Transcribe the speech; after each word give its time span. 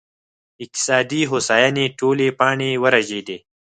اقتصادي 0.63 1.21
هوساینې 1.31 1.85
ټولې 1.99 2.27
پاڼې 2.39 2.69
ورژېدې 2.83 3.37